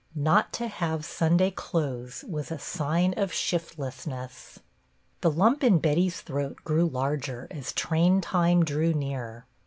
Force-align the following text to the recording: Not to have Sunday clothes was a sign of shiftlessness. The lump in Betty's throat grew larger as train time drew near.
Not 0.15 0.51
to 0.53 0.67
have 0.67 1.05
Sunday 1.05 1.51
clothes 1.51 2.25
was 2.27 2.49
a 2.51 2.57
sign 2.57 3.13
of 3.17 3.31
shiftlessness. 3.31 4.57
The 5.21 5.29
lump 5.29 5.63
in 5.63 5.77
Betty's 5.77 6.21
throat 6.21 6.57
grew 6.63 6.87
larger 6.87 7.47
as 7.51 7.71
train 7.71 8.19
time 8.19 8.65
drew 8.65 8.95
near. 8.95 9.45